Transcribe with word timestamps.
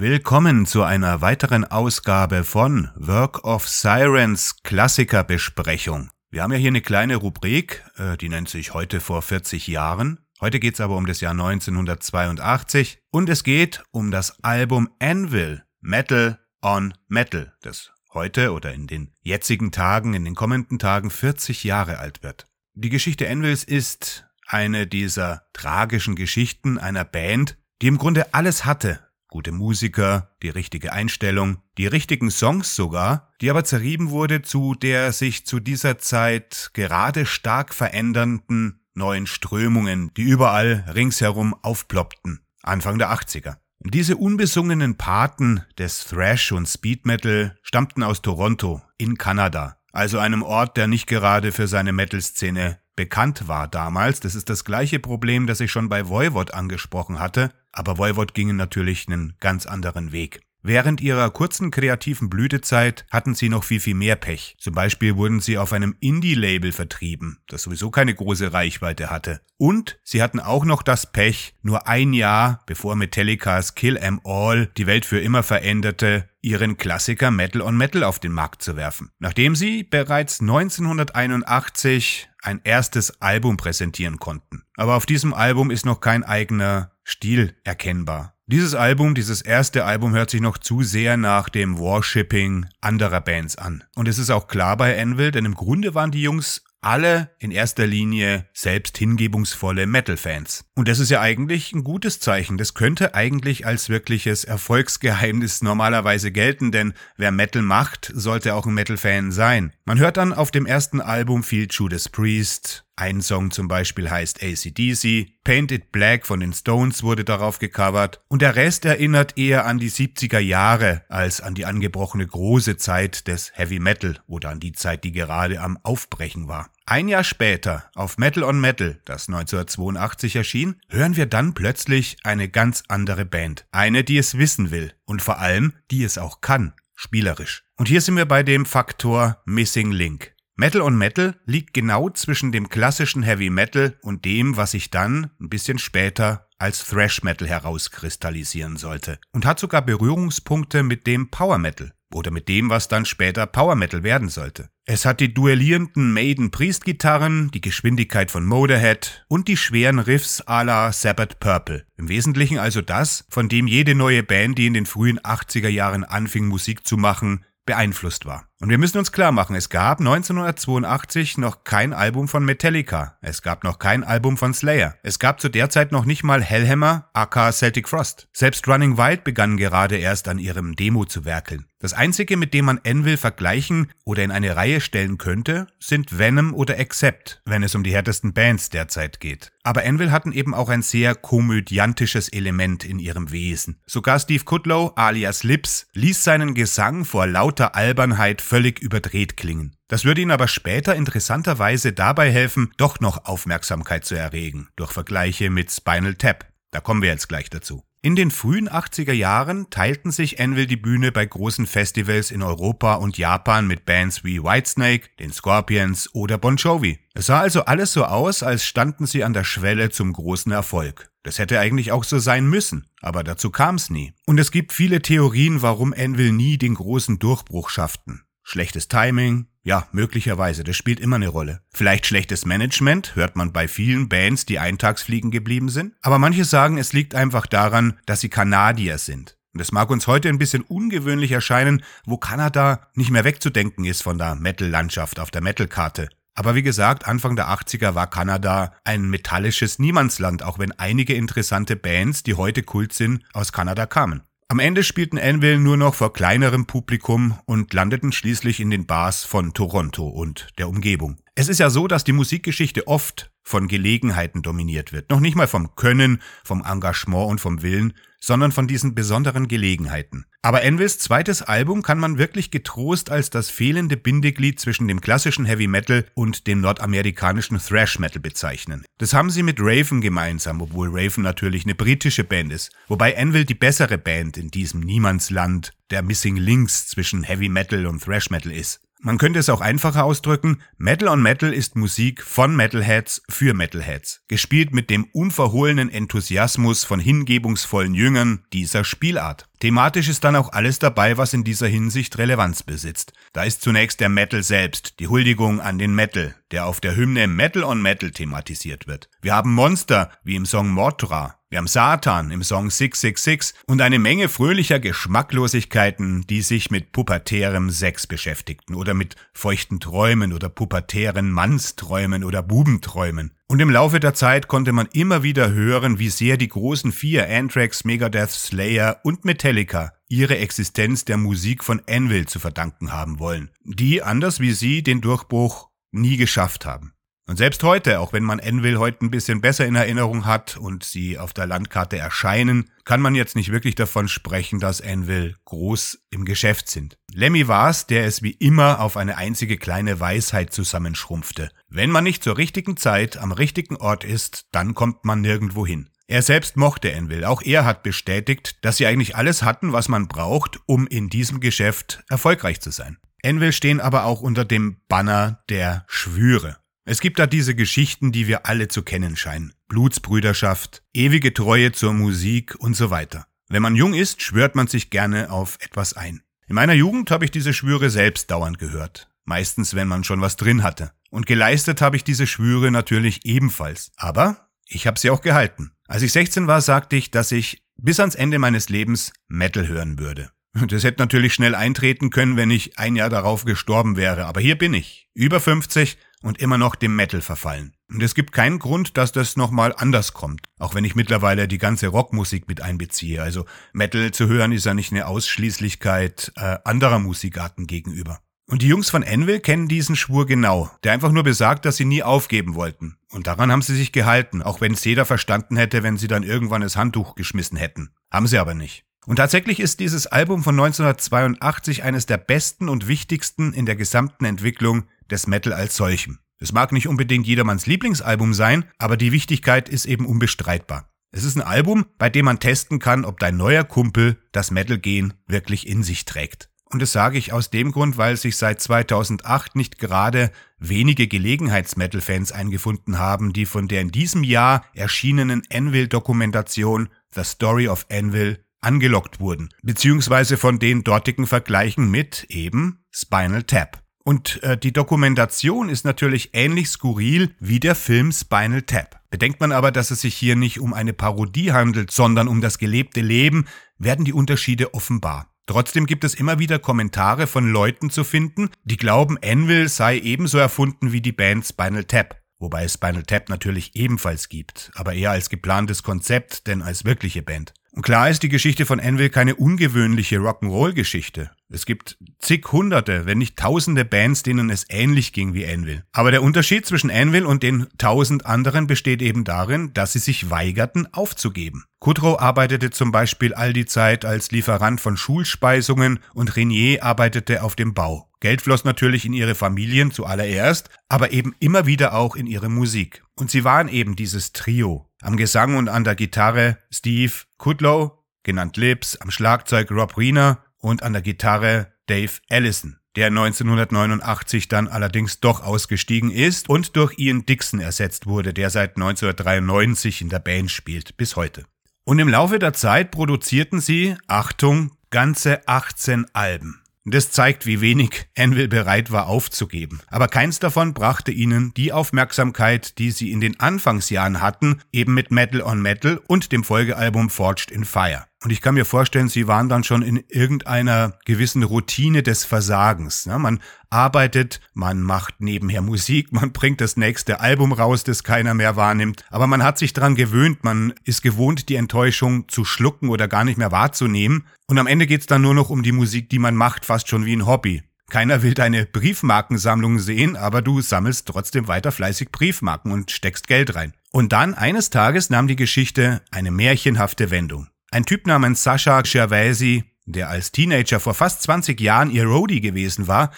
Willkommen 0.00 0.64
zu 0.64 0.82
einer 0.82 1.20
weiteren 1.20 1.66
Ausgabe 1.66 2.42
von 2.44 2.88
Work 2.94 3.44
of 3.44 3.68
Sirens 3.68 4.62
Klassikerbesprechung. 4.62 6.08
Wir 6.30 6.42
haben 6.42 6.52
ja 6.52 6.56
hier 6.56 6.68
eine 6.68 6.80
kleine 6.80 7.16
Rubrik, 7.16 7.84
äh, 7.98 8.16
die 8.16 8.30
nennt 8.30 8.48
sich 8.48 8.72
heute 8.72 9.00
vor 9.00 9.20
40 9.20 9.66
Jahren. 9.66 10.20
Heute 10.40 10.58
geht's 10.58 10.80
aber 10.80 10.96
um 10.96 11.04
das 11.04 11.20
Jahr 11.20 11.32
1982 11.32 13.02
und 13.10 13.28
es 13.28 13.44
geht 13.44 13.82
um 13.90 14.10
das 14.10 14.42
Album 14.42 14.88
Anvil 15.00 15.64
Metal 15.82 16.40
on 16.62 16.94
Metal, 17.08 17.52
das 17.60 17.92
heute 18.14 18.54
oder 18.54 18.72
in 18.72 18.86
den 18.86 19.12
jetzigen 19.20 19.70
Tagen, 19.70 20.14
in 20.14 20.24
den 20.24 20.34
kommenden 20.34 20.78
Tagen 20.78 21.10
40 21.10 21.62
Jahre 21.62 21.98
alt 21.98 22.22
wird. 22.22 22.46
Die 22.72 22.88
Geschichte 22.88 23.28
Anvils 23.28 23.64
ist 23.64 24.24
eine 24.46 24.86
dieser 24.86 25.42
tragischen 25.52 26.16
Geschichten 26.16 26.78
einer 26.78 27.04
Band, 27.04 27.58
die 27.82 27.88
im 27.88 27.98
Grunde 27.98 28.32
alles 28.32 28.64
hatte, 28.64 29.09
gute 29.30 29.52
Musiker, 29.52 30.30
die 30.42 30.48
richtige 30.48 30.92
Einstellung, 30.92 31.58
die 31.78 31.86
richtigen 31.86 32.30
Songs 32.30 32.74
sogar, 32.74 33.32
die 33.40 33.48
aber 33.48 33.64
zerrieben 33.64 34.10
wurde 34.10 34.42
zu 34.42 34.74
der 34.74 35.12
sich 35.12 35.46
zu 35.46 35.60
dieser 35.60 35.98
Zeit 35.98 36.70
gerade 36.74 37.24
stark 37.24 37.72
verändernden 37.72 38.80
neuen 38.94 39.26
Strömungen, 39.26 40.12
die 40.16 40.22
überall 40.22 40.84
ringsherum 40.94 41.54
aufploppten, 41.62 42.40
Anfang 42.62 42.98
der 42.98 43.12
80er. 43.12 43.56
Diese 43.82 44.16
unbesungenen 44.16 44.96
Paten 44.96 45.64
des 45.78 46.04
Thrash 46.04 46.52
und 46.52 46.68
Speed 46.68 47.06
Metal 47.06 47.56
stammten 47.62 48.02
aus 48.02 48.20
Toronto 48.20 48.82
in 48.98 49.16
Kanada, 49.16 49.78
also 49.92 50.18
einem 50.18 50.42
Ort, 50.42 50.76
der 50.76 50.86
nicht 50.86 51.06
gerade 51.06 51.50
für 51.50 51.66
seine 51.66 51.92
Metal-Szene 51.92 52.78
bekannt 52.94 53.48
war 53.48 53.68
damals. 53.68 54.20
Das 54.20 54.34
ist 54.34 54.50
das 54.50 54.64
gleiche 54.64 54.98
Problem, 54.98 55.46
das 55.46 55.60
ich 55.60 55.72
schon 55.72 55.88
bei 55.88 56.08
Voivod 56.08 56.52
angesprochen 56.52 57.18
hatte, 57.18 57.50
aber 57.72 57.98
Voivod 57.98 58.34
gingen 58.34 58.56
natürlich 58.56 59.06
einen 59.06 59.34
ganz 59.40 59.66
anderen 59.66 60.12
Weg. 60.12 60.40
Während 60.62 61.00
ihrer 61.00 61.30
kurzen 61.30 61.70
kreativen 61.70 62.28
Blütezeit 62.28 63.06
hatten 63.10 63.34
sie 63.34 63.48
noch 63.48 63.64
viel, 63.64 63.80
viel 63.80 63.94
mehr 63.94 64.16
Pech. 64.16 64.56
Zum 64.58 64.74
Beispiel 64.74 65.16
wurden 65.16 65.40
sie 65.40 65.56
auf 65.56 65.72
einem 65.72 65.96
Indie-Label 66.00 66.72
vertrieben, 66.72 67.38
das 67.48 67.62
sowieso 67.62 67.90
keine 67.90 68.14
große 68.14 68.52
Reichweite 68.52 69.10
hatte. 69.10 69.40
Und 69.56 69.98
sie 70.02 70.22
hatten 70.22 70.40
auch 70.40 70.64
noch 70.64 70.82
das 70.82 71.10
Pech, 71.10 71.54
nur 71.62 71.88
ein 71.88 72.12
Jahr 72.12 72.62
bevor 72.66 72.94
Metallicas 72.94 73.74
Kill 73.74 73.96
'Em 73.96 74.20
All 74.24 74.66
die 74.76 74.86
Welt 74.86 75.06
für 75.06 75.20
immer 75.20 75.42
veränderte, 75.42 76.28
ihren 76.42 76.76
Klassiker 76.76 77.30
Metal 77.30 77.62
on 77.62 77.76
Metal 77.76 78.04
auf 78.04 78.18
den 78.18 78.32
Markt 78.32 78.62
zu 78.62 78.76
werfen. 78.76 79.10
Nachdem 79.18 79.54
sie 79.54 79.82
bereits 79.82 80.40
1981 80.40 82.28
ein 82.42 82.60
erstes 82.64 83.20
Album 83.20 83.56
präsentieren 83.56 84.18
konnten. 84.18 84.62
Aber 84.76 84.96
auf 84.96 85.06
diesem 85.06 85.34
Album 85.34 85.70
ist 85.70 85.84
noch 85.84 86.00
kein 86.00 86.24
eigener 86.24 86.92
Stil 87.04 87.56
erkennbar. 87.64 88.34
Dieses 88.52 88.74
Album, 88.74 89.14
dieses 89.14 89.42
erste 89.42 89.84
Album 89.84 90.12
hört 90.12 90.30
sich 90.30 90.40
noch 90.40 90.58
zu 90.58 90.82
sehr 90.82 91.16
nach 91.16 91.50
dem 91.50 91.78
Worshipping 91.78 92.66
anderer 92.80 93.20
Bands 93.20 93.54
an. 93.54 93.84
Und 93.94 94.08
es 94.08 94.18
ist 94.18 94.28
auch 94.30 94.48
klar 94.48 94.76
bei 94.76 95.00
Anvil, 95.00 95.30
denn 95.30 95.44
im 95.44 95.54
Grunde 95.54 95.94
waren 95.94 96.10
die 96.10 96.22
Jungs 96.22 96.64
alle 96.80 97.30
in 97.38 97.52
erster 97.52 97.86
Linie 97.86 98.46
selbst 98.52 98.98
hingebungsvolle 98.98 99.86
Metal-Fans. 99.86 100.64
Und 100.74 100.88
das 100.88 100.98
ist 100.98 101.10
ja 101.10 101.20
eigentlich 101.20 101.72
ein 101.72 101.84
gutes 101.84 102.18
Zeichen. 102.18 102.58
Das 102.58 102.74
könnte 102.74 103.14
eigentlich 103.14 103.66
als 103.66 103.88
wirkliches 103.88 104.42
Erfolgsgeheimnis 104.42 105.62
normalerweise 105.62 106.32
gelten, 106.32 106.72
denn 106.72 106.94
wer 107.16 107.30
Metal 107.30 107.62
macht, 107.62 108.10
sollte 108.12 108.56
auch 108.56 108.66
ein 108.66 108.74
Metal-Fan 108.74 109.30
sein. 109.30 109.72
Man 109.84 110.00
hört 110.00 110.16
dann 110.16 110.32
auf 110.32 110.50
dem 110.50 110.66
ersten 110.66 111.00
Album 111.00 111.44
viel 111.44 111.68
Judas 111.70 112.08
Priest, 112.08 112.84
ein 113.00 113.22
Song 113.22 113.50
zum 113.50 113.66
Beispiel 113.66 114.10
heißt 114.10 114.42
ACDC, 114.42 115.42
Painted 115.42 115.90
Black 115.90 116.26
von 116.26 116.40
den 116.40 116.52
Stones 116.52 117.02
wurde 117.02 117.24
darauf 117.24 117.58
gecovert 117.58 118.22
und 118.28 118.42
der 118.42 118.56
Rest 118.56 118.84
erinnert 118.84 119.38
eher 119.38 119.64
an 119.64 119.78
die 119.78 119.90
70er 119.90 120.38
Jahre 120.38 121.02
als 121.08 121.40
an 121.40 121.54
die 121.54 121.64
angebrochene 121.64 122.26
große 122.26 122.76
Zeit 122.76 123.26
des 123.26 123.52
Heavy 123.54 123.78
Metal 123.78 124.18
oder 124.26 124.50
an 124.50 124.60
die 124.60 124.72
Zeit, 124.72 125.04
die 125.04 125.12
gerade 125.12 125.60
am 125.60 125.78
Aufbrechen 125.82 126.46
war. 126.46 126.70
Ein 126.84 127.08
Jahr 127.08 127.24
später, 127.24 127.90
auf 127.94 128.18
Metal 128.18 128.42
on 128.42 128.60
Metal, 128.60 129.00
das 129.04 129.28
1982 129.28 130.36
erschien, 130.36 130.76
hören 130.88 131.16
wir 131.16 131.26
dann 131.26 131.54
plötzlich 131.54 132.18
eine 132.24 132.48
ganz 132.48 132.82
andere 132.88 133.24
Band. 133.24 133.64
Eine, 133.72 134.04
die 134.04 134.18
es 134.18 134.36
wissen 134.36 134.70
will 134.70 134.92
und 135.06 135.22
vor 135.22 135.38
allem, 135.38 135.72
die 135.90 136.04
es 136.04 136.18
auch 136.18 136.40
kann, 136.40 136.74
spielerisch. 136.94 137.64
Und 137.76 137.88
hier 137.88 138.02
sind 138.02 138.16
wir 138.16 138.26
bei 138.26 138.42
dem 138.42 138.66
Faktor 138.66 139.40
Missing 139.46 139.90
Link. 139.90 140.34
Metal 140.56 140.82
on 140.82 140.96
Metal 140.98 141.36
liegt 141.46 141.72
genau 141.72 142.10
zwischen 142.10 142.52
dem 142.52 142.68
klassischen 142.68 143.22
Heavy 143.22 143.50
Metal 143.50 143.96
und 144.02 144.24
dem, 144.24 144.56
was 144.56 144.72
sich 144.72 144.90
dann 144.90 145.30
ein 145.40 145.48
bisschen 145.48 145.78
später 145.78 146.48
als 146.58 146.86
Thrash 146.86 147.22
Metal 147.22 147.48
herauskristallisieren 147.48 148.76
sollte 148.76 149.18
und 149.32 149.46
hat 149.46 149.58
sogar 149.58 149.82
Berührungspunkte 149.82 150.82
mit 150.82 151.06
dem 151.06 151.30
Power 151.30 151.58
Metal 151.58 151.92
oder 152.12 152.30
mit 152.30 152.48
dem, 152.48 152.70
was 152.70 152.88
dann 152.88 153.04
später 153.04 153.46
Power 153.46 153.74
Metal 153.76 154.02
werden 154.02 154.28
sollte. 154.28 154.68
Es 154.84 155.04
hat 155.04 155.20
die 155.20 155.32
duellierenden 155.32 156.12
Maiden 156.12 156.50
Priest 156.50 156.84
Gitarren, 156.84 157.50
die 157.52 157.60
Geschwindigkeit 157.60 158.30
von 158.30 158.44
Motorhead 158.44 159.24
und 159.28 159.48
die 159.48 159.56
schweren 159.56 160.00
Riffs 160.00 160.46
à 160.46 160.64
la 160.64 160.92
Sabbath 160.92 161.38
Purple. 161.38 161.86
Im 161.96 162.08
Wesentlichen 162.08 162.58
also 162.58 162.82
das, 162.82 163.24
von 163.30 163.48
dem 163.48 163.66
jede 163.66 163.94
neue 163.94 164.22
Band, 164.22 164.58
die 164.58 164.66
in 164.66 164.74
den 164.74 164.86
frühen 164.86 165.20
80er 165.20 165.68
Jahren 165.68 166.04
anfing 166.04 166.46
Musik 166.46 166.86
zu 166.86 166.96
machen, 166.96 167.44
beeinflusst 167.64 168.26
war. 168.26 168.49
Und 168.62 168.68
wir 168.68 168.76
müssen 168.76 168.98
uns 168.98 169.10
klar 169.10 169.32
machen, 169.32 169.56
es 169.56 169.70
gab 169.70 170.00
1982 170.00 171.38
noch 171.38 171.64
kein 171.64 171.94
Album 171.94 172.28
von 172.28 172.44
Metallica, 172.44 173.16
es 173.22 173.40
gab 173.40 173.64
noch 173.64 173.78
kein 173.78 174.04
Album 174.04 174.36
von 174.36 174.52
Slayer, 174.52 174.96
es 175.02 175.18
gab 175.18 175.40
zu 175.40 175.48
der 175.48 175.70
Zeit 175.70 175.92
noch 175.92 176.04
nicht 176.04 176.24
mal 176.24 176.42
Hellhammer 176.42 177.08
aka 177.14 177.52
Celtic 177.52 177.88
Frost. 177.88 178.28
Selbst 178.34 178.68
Running 178.68 178.98
Wild 178.98 179.24
begann 179.24 179.56
gerade 179.56 179.96
erst 179.96 180.28
an 180.28 180.38
ihrem 180.38 180.76
Demo 180.76 181.06
zu 181.06 181.24
werkeln. 181.24 181.64
Das 181.82 181.94
einzige, 181.94 182.36
mit 182.36 182.52
dem 182.52 182.66
man 182.66 182.78
Envil 182.84 183.16
vergleichen 183.16 183.90
oder 184.04 184.22
in 184.22 184.30
eine 184.30 184.54
Reihe 184.54 184.82
stellen 184.82 185.16
könnte, 185.16 185.66
sind 185.78 186.18
Venom 186.18 186.52
oder 186.52 186.78
Accept, 186.78 187.40
wenn 187.46 187.62
es 187.62 187.74
um 187.74 187.82
die 187.82 187.94
härtesten 187.94 188.34
Bands 188.34 188.68
derzeit 188.68 189.18
geht. 189.18 189.50
Aber 189.62 189.84
Envil 189.84 190.12
hatten 190.12 190.32
eben 190.32 190.54
auch 190.54 190.68
ein 190.68 190.82
sehr 190.82 191.14
komödiantisches 191.14 192.28
Element 192.28 192.84
in 192.84 192.98
ihrem 192.98 193.30
Wesen. 193.30 193.80
Sogar 193.86 194.18
Steve 194.18 194.44
Kudlow 194.44 194.92
alias 194.96 195.42
Lips 195.42 195.86
ließ 195.94 196.22
seinen 196.22 196.52
Gesang 196.54 197.06
vor 197.06 197.26
lauter 197.26 197.74
Albernheit 197.74 198.42
völlig 198.50 198.80
überdreht 198.80 199.36
klingen. 199.36 199.76
Das 199.86 200.04
würde 200.04 200.22
ihn 200.22 200.32
aber 200.32 200.48
später 200.48 200.96
interessanterweise 200.96 201.92
dabei 201.92 202.32
helfen, 202.32 202.72
doch 202.78 202.98
noch 202.98 203.24
Aufmerksamkeit 203.26 204.04
zu 204.04 204.16
erregen, 204.16 204.68
durch 204.74 204.90
Vergleiche 204.90 205.50
mit 205.50 205.70
Spinal 205.70 206.16
Tap. 206.16 206.46
Da 206.72 206.80
kommen 206.80 207.00
wir 207.00 207.10
jetzt 207.10 207.28
gleich 207.28 207.48
dazu. 207.48 207.84
In 208.02 208.16
den 208.16 208.32
frühen 208.32 208.68
80er 208.68 209.12
Jahren 209.12 209.70
teilten 209.70 210.10
sich 210.10 210.40
Anvil 210.40 210.66
die 210.66 210.76
Bühne 210.76 211.12
bei 211.12 211.26
großen 211.26 211.66
Festivals 211.66 212.32
in 212.32 212.42
Europa 212.42 212.94
und 212.94 213.18
Japan 213.18 213.68
mit 213.68 213.84
Bands 213.84 214.24
wie 214.24 214.42
Whitesnake, 214.42 215.10
den 215.20 215.32
Scorpions 215.32 216.12
oder 216.12 216.36
Bon 216.36 216.56
Jovi. 216.56 216.98
Es 217.14 217.26
sah 217.26 217.40
also 217.40 217.66
alles 217.66 217.92
so 217.92 218.04
aus, 218.04 218.42
als 218.42 218.64
standen 218.64 219.06
sie 219.06 219.22
an 219.22 219.32
der 219.32 219.44
Schwelle 219.44 219.90
zum 219.90 220.12
großen 220.12 220.50
Erfolg. 220.50 221.10
Das 221.22 221.38
hätte 221.38 221.60
eigentlich 221.60 221.92
auch 221.92 222.02
so 222.02 222.18
sein 222.18 222.46
müssen, 222.46 222.86
aber 223.00 223.22
dazu 223.22 223.50
kam's 223.50 223.90
nie. 223.90 224.14
Und 224.26 224.40
es 224.40 224.50
gibt 224.50 224.72
viele 224.72 225.02
Theorien, 225.02 225.62
warum 225.62 225.92
Anvil 225.92 226.32
nie 226.32 226.58
den 226.58 226.74
großen 226.74 227.20
Durchbruch 227.20 227.68
schafften. 227.68 228.22
Schlechtes 228.52 228.88
Timing, 228.88 229.46
ja, 229.62 229.86
möglicherweise, 229.92 230.64
das 230.64 230.74
spielt 230.74 230.98
immer 230.98 231.14
eine 231.14 231.28
Rolle. 231.28 231.60
Vielleicht 231.72 232.04
schlechtes 232.04 232.44
Management, 232.44 233.14
hört 233.14 233.36
man 233.36 233.52
bei 233.52 233.68
vielen 233.68 234.08
Bands, 234.08 234.44
die 234.44 234.58
eintagsfliegen 234.58 235.30
geblieben 235.30 235.68
sind. 235.68 235.94
Aber 236.02 236.18
manche 236.18 236.44
sagen, 236.44 236.76
es 236.76 236.92
liegt 236.92 237.14
einfach 237.14 237.46
daran, 237.46 238.00
dass 238.06 238.22
sie 238.22 238.28
Kanadier 238.28 238.98
sind. 238.98 239.36
Und 239.54 239.60
es 239.60 239.70
mag 239.70 239.88
uns 239.88 240.08
heute 240.08 240.28
ein 240.28 240.38
bisschen 240.38 240.62
ungewöhnlich 240.62 241.30
erscheinen, 241.30 241.84
wo 242.04 242.16
Kanada 242.16 242.88
nicht 242.96 243.12
mehr 243.12 243.22
wegzudenken 243.22 243.84
ist 243.84 244.02
von 244.02 244.18
der 244.18 244.34
Metal-Landschaft 244.34 245.20
auf 245.20 245.30
der 245.30 245.42
Metal-Karte. 245.42 246.08
Aber 246.34 246.56
wie 246.56 246.64
gesagt, 246.64 247.06
Anfang 247.06 247.36
der 247.36 247.50
80er 247.50 247.94
war 247.94 248.10
Kanada 248.10 248.74
ein 248.82 249.10
metallisches 249.10 249.78
Niemandsland, 249.78 250.42
auch 250.42 250.58
wenn 250.58 250.76
einige 250.76 251.14
interessante 251.14 251.76
Bands, 251.76 252.24
die 252.24 252.34
heute 252.34 252.64
Kult 252.64 252.94
sind, 252.94 253.22
aus 253.32 253.52
Kanada 253.52 253.86
kamen. 253.86 254.22
Am 254.50 254.58
Ende 254.58 254.82
spielten 254.82 255.16
Anvil 255.16 255.60
nur 255.60 255.76
noch 255.76 255.94
vor 255.94 256.12
kleinerem 256.12 256.66
Publikum 256.66 257.38
und 257.46 257.72
landeten 257.72 258.10
schließlich 258.10 258.58
in 258.58 258.68
den 258.68 258.84
Bars 258.84 259.22
von 259.22 259.54
Toronto 259.54 260.08
und 260.08 260.48
der 260.58 260.68
Umgebung. 260.68 261.18
Es 261.36 261.48
ist 261.48 261.60
ja 261.60 261.70
so, 261.70 261.86
dass 261.86 262.02
die 262.02 262.10
Musikgeschichte 262.10 262.88
oft 262.88 263.30
von 263.50 263.68
Gelegenheiten 263.68 264.42
dominiert 264.42 264.92
wird. 264.92 265.10
Noch 265.10 265.20
nicht 265.20 265.36
mal 265.36 265.48
vom 265.48 265.74
Können, 265.74 266.22
vom 266.44 266.62
Engagement 266.64 267.28
und 267.28 267.40
vom 267.40 267.62
Willen, 267.62 267.92
sondern 268.20 268.52
von 268.52 268.68
diesen 268.68 268.94
besonderen 268.94 269.48
Gelegenheiten. 269.48 270.26
Aber 270.42 270.62
Envils 270.62 270.98
zweites 270.98 271.42
Album 271.42 271.82
kann 271.82 271.98
man 271.98 272.18
wirklich 272.18 272.50
getrost 272.50 273.10
als 273.10 273.30
das 273.30 273.50
fehlende 273.50 273.96
Bindeglied 273.96 274.60
zwischen 274.60 274.88
dem 274.88 275.00
klassischen 275.00 275.46
Heavy 275.46 275.66
Metal 275.66 276.06
und 276.14 276.46
dem 276.46 276.60
nordamerikanischen 276.60 277.58
Thrash 277.58 277.98
Metal 277.98 278.20
bezeichnen. 278.20 278.84
Das 278.98 279.14
haben 279.14 279.30
sie 279.30 279.42
mit 279.42 279.58
Raven 279.58 280.00
gemeinsam, 280.00 280.60
obwohl 280.60 280.88
Raven 280.90 281.24
natürlich 281.24 281.64
eine 281.64 281.74
britische 281.74 282.24
Band 282.24 282.52
ist, 282.52 282.70
wobei 282.88 283.12
Envil 283.12 283.44
die 283.44 283.54
bessere 283.54 283.98
Band 283.98 284.36
in 284.36 284.50
diesem 284.50 284.80
Niemandsland 284.80 285.72
der 285.90 286.02
Missing 286.02 286.36
Links 286.36 286.86
zwischen 286.88 287.24
Heavy 287.24 287.48
Metal 287.48 287.86
und 287.86 288.02
Thrash 288.02 288.30
Metal 288.30 288.52
ist. 288.52 288.80
Man 289.02 289.16
könnte 289.16 289.38
es 289.38 289.48
auch 289.48 289.62
einfacher 289.62 290.04
ausdrücken, 290.04 290.60
Metal 290.76 291.08
on 291.08 291.22
Metal 291.22 291.54
ist 291.54 291.74
Musik 291.74 292.22
von 292.22 292.54
Metalheads 292.54 293.22
für 293.30 293.54
Metalheads, 293.54 294.22
gespielt 294.28 294.74
mit 294.74 294.90
dem 294.90 295.04
unverhohlenen 295.04 295.88
Enthusiasmus 295.88 296.84
von 296.84 297.00
hingebungsvollen 297.00 297.94
Jüngern 297.94 298.44
dieser 298.52 298.84
Spielart. 298.84 299.49
Thematisch 299.60 300.08
ist 300.08 300.24
dann 300.24 300.36
auch 300.36 300.52
alles 300.52 300.78
dabei, 300.78 301.18
was 301.18 301.34
in 301.34 301.44
dieser 301.44 301.68
Hinsicht 301.68 302.16
Relevanz 302.16 302.62
besitzt. 302.62 303.12
Da 303.34 303.44
ist 303.44 303.60
zunächst 303.60 304.00
der 304.00 304.08
Metal 304.08 304.42
selbst, 304.42 304.98
die 305.00 305.08
Huldigung 305.08 305.60
an 305.60 305.78
den 305.78 305.94
Metal, 305.94 306.34
der 306.50 306.64
auf 306.64 306.80
der 306.80 306.96
Hymne 306.96 307.26
Metal 307.26 307.64
on 307.64 307.82
Metal 307.82 308.10
thematisiert 308.10 308.86
wird. 308.86 309.10
Wir 309.20 309.34
haben 309.34 309.52
Monster, 309.52 310.10
wie 310.24 310.36
im 310.36 310.46
Song 310.46 310.70
Mothra, 310.70 311.40
wir 311.50 311.58
haben 311.58 311.66
Satan 311.66 312.30
im 312.30 312.42
Song 312.42 312.70
666 312.70 313.60
und 313.66 313.82
eine 313.82 313.98
Menge 313.98 314.28
fröhlicher 314.28 314.78
Geschmacklosigkeiten, 314.78 316.24
die 316.28 316.42
sich 316.42 316.70
mit 316.70 316.92
pubertärem 316.92 317.70
Sex 317.70 318.06
beschäftigten 318.06 318.76
oder 318.76 318.94
mit 318.94 319.16
feuchten 319.34 319.80
Träumen 319.80 320.32
oder 320.32 320.48
pubertären 320.48 321.30
Mannsträumen 321.30 322.22
oder 322.22 322.44
Bubenträumen. 322.44 323.32
Und 323.50 323.58
im 323.58 323.68
Laufe 323.68 323.98
der 323.98 324.14
Zeit 324.14 324.46
konnte 324.46 324.70
man 324.70 324.86
immer 324.92 325.24
wieder 325.24 325.50
hören, 325.50 325.98
wie 325.98 326.08
sehr 326.08 326.36
die 326.36 326.46
großen 326.46 326.92
vier 326.92 327.28
Anthrax, 327.28 327.82
Megadeth, 327.82 328.30
Slayer 328.30 329.00
und 329.02 329.24
Metallica 329.24 329.92
ihre 330.06 330.38
Existenz 330.38 331.04
der 331.04 331.16
Musik 331.16 331.64
von 331.64 331.82
Anvil 331.88 332.28
zu 332.28 332.38
verdanken 332.38 332.92
haben 332.92 333.18
wollen, 333.18 333.50
die 333.64 334.04
anders 334.04 334.38
wie 334.38 334.52
sie 334.52 334.84
den 334.84 335.00
Durchbruch 335.00 335.68
nie 335.90 336.16
geschafft 336.16 336.64
haben. 336.64 336.94
Und 337.30 337.36
selbst 337.36 337.62
heute, 337.62 338.00
auch 338.00 338.12
wenn 338.12 338.24
man 338.24 338.40
Envil 338.40 338.80
heute 338.80 339.04
ein 339.04 339.10
bisschen 339.12 339.40
besser 339.40 339.64
in 339.64 339.76
Erinnerung 339.76 340.26
hat 340.26 340.56
und 340.56 340.82
sie 340.82 341.16
auf 341.16 341.32
der 341.32 341.46
Landkarte 341.46 341.96
erscheinen, 341.96 342.68
kann 342.84 343.00
man 343.00 343.14
jetzt 343.14 343.36
nicht 343.36 343.52
wirklich 343.52 343.76
davon 343.76 344.08
sprechen, 344.08 344.58
dass 344.58 344.80
Envil 344.80 345.36
groß 345.44 346.00
im 346.10 346.24
Geschäft 346.24 346.68
sind. 346.68 346.98
Lemmy 347.14 347.46
war's, 347.46 347.86
der 347.86 348.04
es 348.04 348.24
wie 348.24 348.32
immer 348.32 348.80
auf 348.80 348.96
eine 348.96 349.16
einzige 349.16 349.58
kleine 349.58 350.00
Weisheit 350.00 350.52
zusammenschrumpfte. 350.52 351.52
Wenn 351.68 351.92
man 351.92 352.02
nicht 352.02 352.24
zur 352.24 352.36
richtigen 352.36 352.76
Zeit 352.76 353.16
am 353.16 353.30
richtigen 353.30 353.76
Ort 353.76 354.02
ist, 354.02 354.46
dann 354.50 354.74
kommt 354.74 355.04
man 355.04 355.20
nirgendwo 355.20 355.64
hin. 355.64 355.88
Er 356.08 356.22
selbst 356.22 356.56
mochte 356.56 356.90
Envil. 356.90 357.24
Auch 357.24 357.42
er 357.42 357.64
hat 357.64 357.84
bestätigt, 357.84 358.56
dass 358.62 358.78
sie 358.78 358.86
eigentlich 358.86 359.14
alles 359.14 359.44
hatten, 359.44 359.72
was 359.72 359.86
man 359.86 360.08
braucht, 360.08 360.58
um 360.66 360.88
in 360.88 361.08
diesem 361.08 361.38
Geschäft 361.38 362.02
erfolgreich 362.08 362.60
zu 362.60 362.72
sein. 362.72 362.98
Envil 363.22 363.52
stehen 363.52 363.80
aber 363.80 364.04
auch 364.04 364.20
unter 364.20 364.44
dem 364.44 364.78
Banner 364.88 365.44
der 365.48 365.84
Schwüre. 365.86 366.56
Es 366.90 367.00
gibt 367.00 367.20
da 367.20 367.28
diese 367.28 367.54
Geschichten, 367.54 368.10
die 368.10 368.26
wir 368.26 368.46
alle 368.46 368.66
zu 368.66 368.82
kennen 368.82 369.14
scheinen. 369.14 369.52
Blutsbrüderschaft, 369.68 370.82
ewige 370.92 371.32
Treue 371.32 371.70
zur 371.70 371.92
Musik 371.92 372.56
und 372.58 372.74
so 372.74 372.90
weiter. 372.90 373.28
Wenn 373.48 373.62
man 373.62 373.76
jung 373.76 373.94
ist, 373.94 374.22
schwört 374.22 374.56
man 374.56 374.66
sich 374.66 374.90
gerne 374.90 375.30
auf 375.30 375.56
etwas 375.60 375.92
ein. 375.92 376.22
In 376.48 376.56
meiner 376.56 376.72
Jugend 376.72 377.12
habe 377.12 377.24
ich 377.24 377.30
diese 377.30 377.54
Schwüre 377.54 377.90
selbst 377.90 378.32
dauernd 378.32 378.58
gehört. 378.58 379.08
Meistens, 379.24 379.76
wenn 379.76 379.86
man 379.86 380.02
schon 380.02 380.20
was 380.20 380.34
drin 380.34 380.64
hatte. 380.64 380.90
Und 381.10 381.26
geleistet 381.26 381.80
habe 381.80 381.94
ich 381.94 382.02
diese 382.02 382.26
Schwüre 382.26 382.72
natürlich 382.72 383.24
ebenfalls. 383.24 383.92
Aber 383.94 384.48
ich 384.66 384.88
habe 384.88 384.98
sie 384.98 385.10
auch 385.10 385.20
gehalten. 385.20 385.70
Als 385.86 386.02
ich 386.02 386.10
16 386.10 386.48
war, 386.48 386.60
sagte 386.60 386.96
ich, 386.96 387.12
dass 387.12 387.30
ich 387.30 387.62
bis 387.76 388.00
ans 388.00 388.16
Ende 388.16 388.40
meines 388.40 388.68
Lebens 388.68 389.12
Metal 389.28 389.68
hören 389.68 390.00
würde. 390.00 390.32
Das 390.52 390.82
hätte 390.82 391.00
natürlich 391.00 391.34
schnell 391.34 391.54
eintreten 391.54 392.10
können, 392.10 392.36
wenn 392.36 392.50
ich 392.50 392.78
ein 392.80 392.96
Jahr 392.96 393.10
darauf 393.10 393.44
gestorben 393.44 393.96
wäre, 393.96 394.26
aber 394.26 394.40
hier 394.40 394.58
bin 394.58 394.74
ich, 394.74 395.08
über 395.14 395.38
50 395.38 395.96
und 396.22 396.38
immer 396.38 396.58
noch 396.58 396.74
dem 396.74 396.96
Metal 396.96 397.20
verfallen. 397.20 397.74
Und 397.90 398.02
es 398.02 398.14
gibt 398.14 398.32
keinen 398.32 398.58
Grund, 398.58 398.96
dass 398.96 399.12
das 399.12 399.36
nochmal 399.36 399.74
anders 399.76 400.12
kommt. 400.12 400.46
Auch 400.58 400.74
wenn 400.74 400.84
ich 400.84 400.94
mittlerweile 400.94 401.48
die 401.48 401.58
ganze 401.58 401.88
Rockmusik 401.88 402.46
mit 402.48 402.60
einbeziehe. 402.60 403.22
Also 403.22 403.46
Metal 403.72 404.12
zu 404.12 404.28
hören 404.28 404.52
ist 404.52 404.66
ja 404.66 404.74
nicht 404.74 404.92
eine 404.92 405.06
Ausschließlichkeit 405.06 406.32
äh, 406.36 406.58
anderer 406.64 406.98
Musikarten 406.98 407.66
gegenüber. 407.66 408.20
Und 408.50 408.62
die 408.62 408.68
Jungs 408.68 408.90
von 408.90 409.04
Envil 409.04 409.38
kennen 409.38 409.68
diesen 409.68 409.94
Schwur 409.94 410.26
genau, 410.26 410.70
der 410.82 410.92
einfach 410.92 411.12
nur 411.12 411.22
besagt, 411.22 411.64
dass 411.64 411.76
sie 411.76 411.84
nie 411.84 412.02
aufgeben 412.02 412.56
wollten. 412.56 412.96
Und 413.10 413.28
daran 413.28 413.52
haben 413.52 413.62
sie 413.62 413.76
sich 413.76 413.92
gehalten, 413.92 414.42
auch 414.42 414.60
wenn 414.60 414.72
es 414.72 414.84
jeder 414.84 415.04
verstanden 415.04 415.56
hätte, 415.56 415.84
wenn 415.84 415.96
sie 415.96 416.08
dann 416.08 416.24
irgendwann 416.24 416.62
das 416.62 416.76
Handtuch 416.76 417.14
geschmissen 417.14 417.56
hätten. 417.56 417.90
Haben 418.10 418.26
sie 418.26 418.38
aber 418.38 418.54
nicht. 418.54 418.84
Und 419.06 419.16
tatsächlich 419.16 419.60
ist 419.60 419.80
dieses 419.80 420.06
Album 420.06 420.42
von 420.42 420.54
1982 420.54 421.82
eines 421.82 422.06
der 422.06 422.18
besten 422.18 422.68
und 422.68 422.86
wichtigsten 422.86 423.52
in 423.52 423.66
der 423.66 423.76
gesamten 423.76 424.24
Entwicklung 424.24 424.84
des 425.10 425.26
Metal 425.26 425.52
als 425.52 425.76
solchem. 425.76 426.18
Es 426.38 426.52
mag 426.52 426.72
nicht 426.72 426.88
unbedingt 426.88 427.26
jedermanns 427.26 427.66
Lieblingsalbum 427.66 428.34
sein, 428.34 428.64
aber 428.78 428.96
die 428.96 429.12
Wichtigkeit 429.12 429.68
ist 429.68 429.86
eben 429.86 430.06
unbestreitbar. 430.06 430.90
Es 431.12 431.24
ist 431.24 431.36
ein 431.36 431.42
Album, 431.42 431.86
bei 431.98 432.08
dem 432.08 432.26
man 432.26 432.38
testen 432.38 432.78
kann, 432.78 433.04
ob 433.04 433.18
dein 433.18 433.36
neuer 433.36 433.64
Kumpel 433.64 434.16
das 434.32 434.50
Metal-Gen 434.50 435.14
wirklich 435.26 435.66
in 435.66 435.82
sich 435.82 436.04
trägt. 436.04 436.50
Und 436.66 436.80
das 436.80 436.92
sage 436.92 437.18
ich 437.18 437.32
aus 437.32 437.50
dem 437.50 437.72
Grund, 437.72 437.98
weil 437.98 438.16
sich 438.16 438.36
seit 438.36 438.60
2008 438.60 439.56
nicht 439.56 439.78
gerade 439.78 440.30
wenige 440.58 441.08
Gelegenheits-Metal-Fans 441.08 442.30
eingefunden 442.30 442.98
haben, 442.98 443.32
die 443.32 443.44
von 443.44 443.66
der 443.66 443.80
in 443.80 443.90
diesem 443.90 444.22
Jahr 444.22 444.64
erschienenen 444.72 445.42
Anvil-Dokumentation 445.52 446.88
The 447.12 447.24
Story 447.24 447.66
of 447.66 447.86
Anvil 447.90 448.44
angelockt 448.60 449.20
wurden, 449.20 449.48
beziehungsweise 449.62 450.36
von 450.36 450.58
den 450.58 450.84
dortigen 450.84 451.26
Vergleichen 451.26 451.90
mit 451.90 452.26
eben 452.28 452.84
Spinal 452.90 453.42
Tap. 453.42 453.82
Und 454.04 454.42
äh, 454.42 454.56
die 454.56 454.72
Dokumentation 454.72 455.68
ist 455.68 455.84
natürlich 455.84 456.30
ähnlich 456.32 456.68
skurril 456.68 457.34
wie 457.38 457.60
der 457.60 457.74
Film 457.74 458.12
Spinal 458.12 458.62
Tap. 458.62 459.00
Bedenkt 459.10 459.40
man 459.40 459.52
aber, 459.52 459.72
dass 459.72 459.90
es 459.90 460.00
sich 460.00 460.14
hier 460.14 460.36
nicht 460.36 460.60
um 460.60 460.72
eine 460.72 460.92
Parodie 460.92 461.52
handelt, 461.52 461.90
sondern 461.90 462.28
um 462.28 462.40
das 462.40 462.58
gelebte 462.58 463.00
Leben, 463.00 463.46
werden 463.78 464.04
die 464.04 464.12
Unterschiede 464.12 464.74
offenbar. 464.74 465.30
Trotzdem 465.46 465.86
gibt 465.86 466.04
es 466.04 466.14
immer 466.14 466.38
wieder 466.38 466.58
Kommentare 466.58 467.26
von 467.26 467.50
Leuten 467.50 467.90
zu 467.90 468.04
finden, 468.04 468.50
die 468.64 468.76
glauben, 468.76 469.18
Anvil 469.22 469.68
sei 469.68 469.98
ebenso 469.98 470.38
erfunden 470.38 470.92
wie 470.92 471.00
die 471.00 471.12
Band 471.12 471.44
Spinal 471.44 471.84
Tap. 471.84 472.20
Wobei 472.38 472.64
es 472.64 472.74
Spinal 472.74 473.02
Tap 473.02 473.28
natürlich 473.28 473.74
ebenfalls 473.74 474.28
gibt, 474.28 474.70
aber 474.74 474.94
eher 474.94 475.10
als 475.10 475.28
geplantes 475.28 475.82
Konzept, 475.82 476.46
denn 476.46 476.62
als 476.62 476.84
wirkliche 476.84 477.22
Band. 477.22 477.52
Und 477.72 477.82
klar 477.82 478.10
ist 478.10 478.24
die 478.24 478.28
Geschichte 478.28 478.66
von 478.66 478.80
Anvil 478.80 479.10
keine 479.10 479.36
ungewöhnliche 479.36 480.16
Rock'n'Roll-Geschichte. 480.16 481.30
Es 481.48 481.66
gibt 481.66 481.98
zig 482.18 482.50
hunderte, 482.50 483.06
wenn 483.06 483.18
nicht 483.18 483.36
tausende 483.36 483.84
Bands, 483.84 484.24
denen 484.24 484.50
es 484.50 484.66
ähnlich 484.68 485.12
ging 485.12 485.34
wie 485.34 485.46
Anvil. 485.46 485.84
Aber 485.92 486.10
der 486.10 486.22
Unterschied 486.22 486.66
zwischen 486.66 486.90
Anvil 486.90 487.24
und 487.24 487.44
den 487.44 487.68
tausend 487.78 488.26
anderen 488.26 488.66
besteht 488.66 489.02
eben 489.02 489.22
darin, 489.22 489.72
dass 489.72 489.92
sie 489.92 490.00
sich 490.00 490.30
weigerten 490.30 490.92
aufzugeben. 490.92 491.64
Kudrow 491.78 492.20
arbeitete 492.20 492.70
zum 492.70 492.90
Beispiel 492.90 493.34
all 493.34 493.52
die 493.52 493.66
Zeit 493.66 494.04
als 494.04 494.32
Lieferant 494.32 494.80
von 494.80 494.96
Schulspeisungen 494.96 496.00
und 496.12 496.34
Renier 496.36 496.82
arbeitete 496.82 497.42
auf 497.42 497.54
dem 497.54 497.72
Bau. 497.72 498.08
Geld 498.18 498.42
floss 498.42 498.64
natürlich 498.64 499.06
in 499.06 499.12
ihre 499.12 499.34
Familien 499.34 499.92
zuallererst, 499.92 500.68
aber 500.88 501.12
eben 501.12 501.34
immer 501.38 501.66
wieder 501.66 501.94
auch 501.94 502.16
in 502.16 502.26
ihre 502.26 502.50
Musik. 502.50 503.02
Und 503.16 503.30
sie 503.30 503.44
waren 503.44 503.68
eben 503.68 503.96
dieses 503.96 504.32
Trio. 504.32 504.89
Am 505.02 505.16
Gesang 505.16 505.56
und 505.56 505.68
an 505.68 505.84
der 505.84 505.94
Gitarre 505.94 506.58
Steve 506.70 507.12
Kudlow, 507.38 508.04
genannt 508.22 508.58
Lips, 508.58 508.96
am 508.96 509.10
Schlagzeug 509.10 509.70
Rob 509.70 509.96
Riener 509.96 510.44
und 510.58 510.82
an 510.82 510.92
der 510.92 511.00
Gitarre 511.00 511.72
Dave 511.86 512.12
Allison, 512.28 512.78
der 512.96 513.06
1989 513.06 514.48
dann 514.48 514.68
allerdings 514.68 515.20
doch 515.20 515.42
ausgestiegen 515.42 516.10
ist 516.10 516.50
und 516.50 516.76
durch 516.76 516.98
Ian 516.98 517.24
Dixon 517.24 517.60
ersetzt 517.60 518.06
wurde, 518.06 518.34
der 518.34 518.50
seit 518.50 518.76
1993 518.76 520.02
in 520.02 520.10
der 520.10 520.18
Band 520.18 520.50
spielt, 520.50 520.98
bis 520.98 521.16
heute. 521.16 521.44
Und 521.84 521.98
im 521.98 522.08
Laufe 522.08 522.38
der 522.38 522.52
Zeit 522.52 522.90
produzierten 522.90 523.60
sie, 523.60 523.96
Achtung, 524.06 524.72
ganze 524.90 525.48
18 525.48 526.06
Alben. 526.12 526.60
Das 526.90 527.12
zeigt, 527.12 527.46
wie 527.46 527.60
wenig 527.60 528.08
Anvil 528.18 528.48
bereit 528.48 528.90
war 528.90 529.06
aufzugeben. 529.06 529.80
Aber 529.86 530.08
keins 530.08 530.40
davon 530.40 530.74
brachte 530.74 531.12
ihnen 531.12 531.54
die 531.54 531.72
Aufmerksamkeit, 531.72 532.78
die 532.78 532.90
sie 532.90 533.12
in 533.12 533.20
den 533.20 533.38
Anfangsjahren 533.38 534.20
hatten, 534.20 534.60
eben 534.72 534.94
mit 534.94 535.12
Metal 535.12 535.40
on 535.40 535.62
Metal 535.62 536.00
und 536.08 536.32
dem 536.32 536.42
Folgealbum 536.42 537.08
Forged 537.08 537.52
in 537.52 537.64
Fire. 537.64 538.09
Und 538.22 538.30
ich 538.30 538.42
kann 538.42 538.54
mir 538.54 538.66
vorstellen, 538.66 539.08
sie 539.08 539.28
waren 539.28 539.48
dann 539.48 539.64
schon 539.64 539.80
in 539.80 540.04
irgendeiner 540.08 540.98
gewissen 541.06 541.42
Routine 541.42 542.02
des 542.02 542.26
Versagens. 542.26 543.06
Ja, 543.06 543.18
man 543.18 543.40
arbeitet, 543.70 544.42
man 544.52 544.82
macht 544.82 545.22
nebenher 545.22 545.62
Musik, 545.62 546.12
man 546.12 546.32
bringt 546.32 546.60
das 546.60 546.76
nächste 546.76 547.20
Album 547.20 547.52
raus, 547.52 547.82
das 547.82 548.04
keiner 548.04 548.34
mehr 548.34 548.56
wahrnimmt. 548.56 549.04
Aber 549.08 549.26
man 549.26 549.42
hat 549.42 549.56
sich 549.56 549.72
dran 549.72 549.94
gewöhnt, 549.94 550.44
man 550.44 550.74
ist 550.84 551.02
gewohnt, 551.02 551.48
die 551.48 551.54
Enttäuschung 551.54 552.28
zu 552.28 552.44
schlucken 552.44 552.90
oder 552.90 553.08
gar 553.08 553.24
nicht 553.24 553.38
mehr 553.38 553.52
wahrzunehmen. 553.52 554.26
Und 554.46 554.58
am 554.58 554.66
Ende 554.66 554.86
geht's 554.86 555.06
dann 555.06 555.22
nur 555.22 555.34
noch 555.34 555.48
um 555.48 555.62
die 555.62 555.72
Musik, 555.72 556.10
die 556.10 556.18
man 556.18 556.36
macht, 556.36 556.66
fast 556.66 556.88
schon 556.88 557.06
wie 557.06 557.16
ein 557.16 557.26
Hobby. 557.26 557.62
Keiner 557.88 558.22
will 558.22 558.34
deine 558.34 558.66
Briefmarkensammlung 558.66 559.78
sehen, 559.78 560.14
aber 560.16 560.42
du 560.42 560.60
sammelst 560.60 561.08
trotzdem 561.08 561.48
weiter 561.48 561.72
fleißig 561.72 562.12
Briefmarken 562.12 562.70
und 562.70 562.90
steckst 562.90 563.26
Geld 563.26 563.54
rein. 563.54 563.72
Und 563.90 564.12
dann 564.12 564.34
eines 564.34 564.70
Tages 564.70 565.10
nahm 565.10 565.26
die 565.26 565.36
Geschichte 565.36 566.02
eine 566.12 566.30
märchenhafte 566.30 567.10
Wendung. 567.10 567.48
Ein 567.72 567.86
Typ 567.86 568.08
namens 568.08 568.42
Sascha 568.42 568.82
Gervaisi, 568.82 569.62
der 569.86 570.08
als 570.08 570.32
Teenager 570.32 570.80
vor 570.80 570.92
fast 570.92 571.22
20 571.22 571.60
Jahren 571.60 571.88
ihr 571.92 572.04
Roadie 572.04 572.40
gewesen 572.40 572.88
war, 572.88 573.12